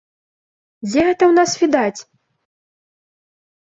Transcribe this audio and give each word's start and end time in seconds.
Дзе 0.87 1.01
гэта 1.09 1.17
ў 1.29 1.31
нас 1.43 1.51
відаць? 1.61 1.99